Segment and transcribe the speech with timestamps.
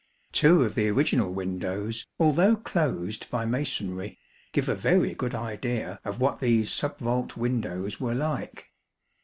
[0.31, 4.17] Two of the original windows, although closed by masonry,
[4.51, 8.71] give a very good idea of what these sub vault windows were like.